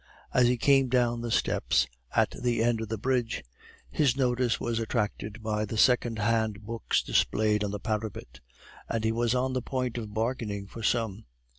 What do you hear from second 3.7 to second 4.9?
his notice was